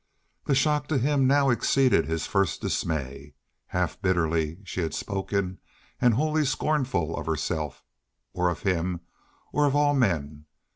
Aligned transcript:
The 0.45 0.55
shock 0.55 0.87
to 0.87 0.97
him 0.97 1.27
now 1.27 1.51
exceeded 1.51 2.07
his 2.07 2.25
first 2.25 2.59
dismay. 2.59 3.35
Half 3.67 4.01
bitterly 4.01 4.57
she 4.63 4.81
had 4.81 4.95
spoken, 4.95 5.59
and 5.99 6.15
wholly 6.15 6.43
scornful 6.43 7.15
of 7.15 7.27
herself, 7.27 7.83
or 8.33 8.49
of 8.49 8.63
him, 8.63 9.01
or 9.53 9.67
of 9.67 9.75
all 9.75 9.93
men. 9.93 10.45